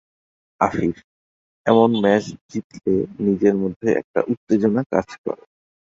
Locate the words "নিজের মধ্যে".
3.25-3.87